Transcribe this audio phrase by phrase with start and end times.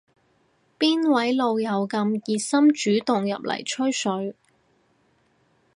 [0.79, 4.33] 邊位老友咁熱心主動入嚟吹水